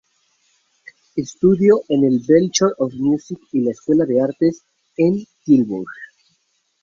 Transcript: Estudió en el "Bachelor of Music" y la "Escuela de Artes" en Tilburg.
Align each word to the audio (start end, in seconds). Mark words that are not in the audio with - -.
Estudió 1.15 1.83
en 1.87 2.03
el 2.03 2.21
"Bachelor 2.27 2.73
of 2.79 2.95
Music" 2.95 3.37
y 3.51 3.61
la 3.61 3.69
"Escuela 3.69 4.03
de 4.05 4.19
Artes" 4.19 4.63
en 4.97 5.27
Tilburg. 5.45 5.93